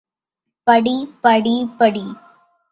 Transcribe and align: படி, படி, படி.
படி, 0.67 0.95
படி, 1.21 1.55
படி. 1.77 2.05